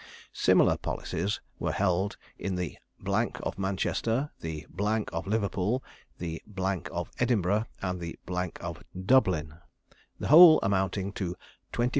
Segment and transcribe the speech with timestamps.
[0.33, 2.75] Similar policies were held in the
[3.07, 4.65] of Manchester, the
[5.13, 5.83] of Liverpool,
[6.17, 6.41] the
[6.91, 8.17] of Edinburgh, and the
[8.61, 9.59] of Dublin,
[10.19, 11.35] the whole amounting to
[11.73, 11.89] 25,000_l_.